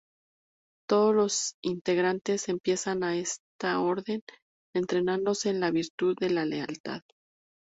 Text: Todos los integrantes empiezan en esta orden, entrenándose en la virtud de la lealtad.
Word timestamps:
Todos 0.89 1.13
los 1.13 1.55
integrantes 1.61 2.49
empiezan 2.49 3.03
en 3.03 3.19
esta 3.23 3.79
orden, 3.79 4.23
entrenándose 4.73 5.51
en 5.51 5.59
la 5.59 5.69
virtud 5.69 6.17
de 6.19 6.31
la 6.31 6.43
lealtad. 6.43 7.03